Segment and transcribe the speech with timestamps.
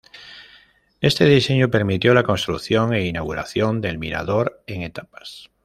[0.99, 5.51] Este diseño permitió la construcción e inauguración del Mirador en etapas.